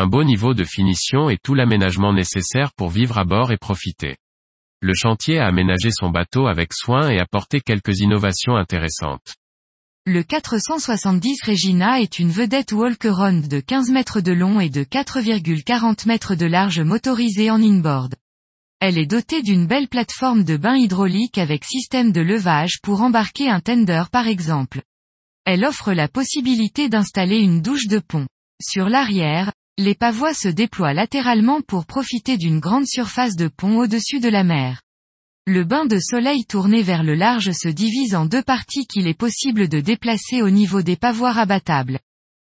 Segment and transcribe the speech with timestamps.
[0.00, 4.16] Un beau niveau de finition et tout l'aménagement nécessaire pour vivre à bord et profiter.
[4.80, 9.34] Le chantier a aménagé son bateau avec soin et apporté quelques innovations intéressantes.
[10.06, 16.06] Le 470 Regina est une vedette walk-around de 15 mètres de long et de 4,40
[16.06, 18.14] mètres de large motorisée en inboard.
[18.78, 23.50] Elle est dotée d'une belle plateforme de bain hydraulique avec système de levage pour embarquer
[23.50, 24.80] un tender par exemple.
[25.44, 28.28] Elle offre la possibilité d'installer une douche de pont.
[28.60, 34.18] Sur l'arrière, les pavois se déploient latéralement pour profiter d'une grande surface de pont au-dessus
[34.18, 34.82] de la mer.
[35.46, 39.14] Le bain de soleil tourné vers le large se divise en deux parties qu'il est
[39.14, 42.00] possible de déplacer au niveau des pavoirs abattables.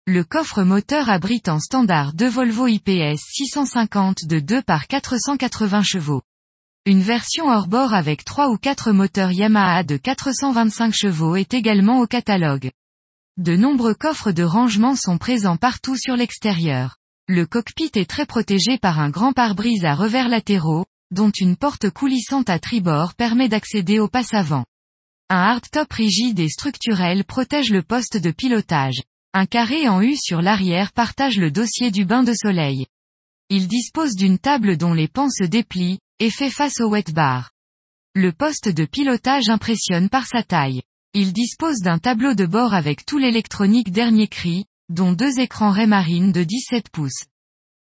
[0.07, 6.23] Le coffre moteur abrite en standard deux Volvo IPS 650 de 2 par 480 chevaux.
[6.87, 12.07] Une version hors-bord avec 3 ou 4 moteurs Yamaha de 425 chevaux est également au
[12.07, 12.71] catalogue.
[13.37, 16.97] De nombreux coffres de rangement sont présents partout sur l'extérieur.
[17.33, 21.89] Le cockpit est très protégé par un grand pare-brise à revers latéraux, dont une porte
[21.89, 24.65] coulissante à tribord permet d'accéder au passe avant.
[25.29, 29.01] Un hardtop rigide et structurel protège le poste de pilotage.
[29.33, 32.87] Un carré en U sur l'arrière partage le dossier du bain de soleil.
[33.49, 37.51] Il dispose d'une table dont les pans se déplient, et fait face au wet bar.
[38.13, 40.81] Le poste de pilotage impressionne par sa taille.
[41.13, 46.33] Il dispose d'un tableau de bord avec tout l'électronique dernier cri, dont deux écrans Raymarine
[46.33, 47.23] de 17 pouces.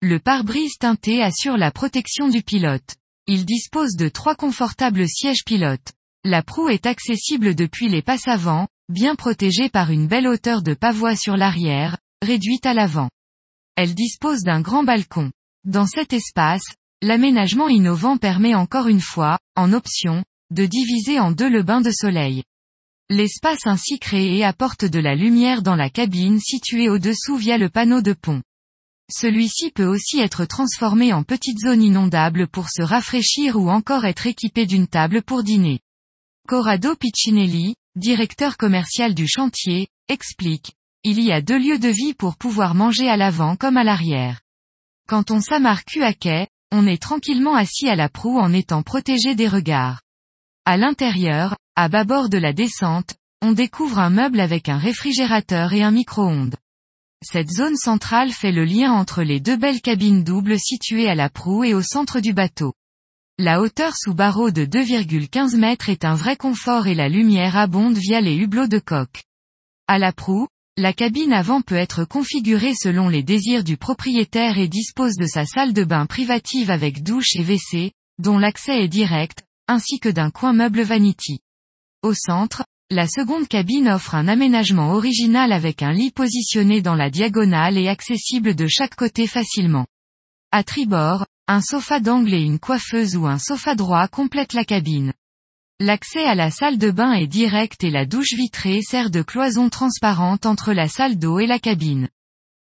[0.01, 2.95] Le pare-brise teinté assure la protection du pilote.
[3.27, 5.91] Il dispose de trois confortables sièges pilotes.
[6.23, 10.73] La proue est accessible depuis les passes avant, bien protégée par une belle hauteur de
[10.73, 13.09] pavois sur l'arrière, réduite à l'avant.
[13.75, 15.31] Elle dispose d'un grand balcon.
[15.65, 16.63] Dans cet espace,
[17.01, 21.91] l'aménagement innovant permet encore une fois, en option, de diviser en deux le bain de
[21.91, 22.43] soleil.
[23.15, 28.01] L'espace ainsi créé apporte de la lumière dans la cabine située au-dessous via le panneau
[28.01, 28.41] de pont.
[29.07, 34.25] Celui-ci peut aussi être transformé en petite zone inondable pour se rafraîchir ou encore être
[34.25, 35.79] équipé d'une table pour dîner.
[36.47, 40.73] Corrado Piccinelli, directeur commercial du chantier, explique.
[41.03, 44.41] Il y a deux lieux de vie pour pouvoir manger à l'avant comme à l'arrière.
[45.07, 48.81] Quand on s'amarre cul à quai, on est tranquillement assis à la proue en étant
[48.81, 50.01] protégé des regards.
[50.65, 55.81] À l'intérieur, à bâbord de la descente, on découvre un meuble avec un réfrigérateur et
[55.81, 56.55] un micro-ondes.
[57.23, 61.29] Cette zone centrale fait le lien entre les deux belles cabines doubles situées à la
[61.29, 62.73] proue et au centre du bateau.
[63.39, 67.97] La hauteur sous barreau de 2,15 mètres est un vrai confort et la lumière abonde
[67.97, 69.23] via les hublots de coque.
[69.87, 70.47] À la proue,
[70.77, 75.45] la cabine avant peut être configurée selon les désirs du propriétaire et dispose de sa
[75.45, 80.29] salle de bain privative avec douche et WC, dont l'accès est direct, ainsi que d'un
[80.29, 81.39] coin meuble vanity.
[82.03, 87.09] Au centre, la seconde cabine offre un aménagement original avec un lit positionné dans la
[87.09, 89.85] diagonale et accessible de chaque côté facilement.
[90.51, 95.13] À tribord, un sofa d'angle et une coiffeuse ou un sofa droit complètent la cabine.
[95.79, 99.69] L'accès à la salle de bain est direct et la douche vitrée sert de cloison
[99.69, 102.09] transparente entre la salle d'eau et la cabine.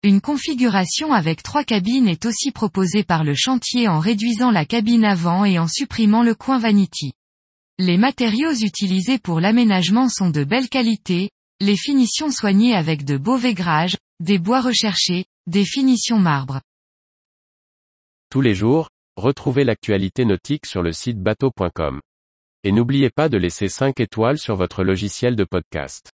[0.03, 5.05] Une configuration avec trois cabines est aussi proposée par le chantier en réduisant la cabine
[5.05, 7.13] avant et en supprimant le coin vanity.
[7.79, 13.37] Les matériaux utilisés pour l'aménagement sont de belle qualité, les finitions soignées avec de beaux
[13.37, 16.61] vaigrages, des bois recherchés, des finitions marbre.
[18.29, 21.99] Tous les jours, retrouvez l'actualité nautique sur le site bateau.com.
[22.63, 26.12] Et n'oubliez pas de laisser 5 étoiles sur votre logiciel de podcast.